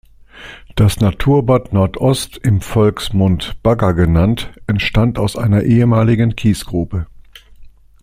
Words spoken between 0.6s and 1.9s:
Das Naturbad